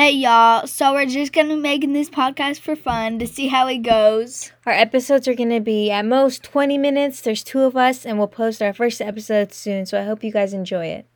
Hey 0.00 0.12
y'all, 0.12 0.66
so 0.66 0.94
we're 0.94 1.04
just 1.04 1.34
gonna 1.34 1.56
be 1.56 1.60
making 1.60 1.92
this 1.92 2.08
podcast 2.08 2.60
for 2.60 2.74
fun 2.74 3.18
to 3.18 3.26
see 3.26 3.48
how 3.48 3.66
it 3.68 3.82
goes. 3.82 4.50
Our 4.64 4.72
episodes 4.72 5.28
are 5.28 5.34
going 5.34 5.50
to 5.50 5.60
be 5.60 5.90
at 5.90 6.06
most 6.06 6.42
20 6.42 6.78
minutes. 6.78 7.20
There's 7.20 7.44
two 7.44 7.60
of 7.60 7.76
us, 7.76 8.06
and 8.06 8.16
we'll 8.16 8.26
post 8.26 8.62
our 8.62 8.72
first 8.72 9.02
episode 9.02 9.52
soon. 9.52 9.84
So 9.84 10.00
I 10.00 10.04
hope 10.04 10.24
you 10.24 10.32
guys 10.32 10.54
enjoy 10.54 10.86
it. 10.86 11.06